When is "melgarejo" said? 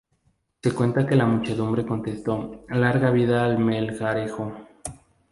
3.55-4.51